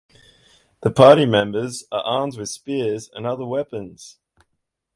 [0.81, 4.17] The party members are armed with spears and other weapons.